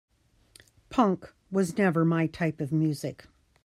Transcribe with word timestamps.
Punk 0.89 1.31
was 1.51 1.77
never 1.77 2.03
my 2.03 2.25
type 2.25 2.59
of 2.59 2.71
music. 2.71 3.27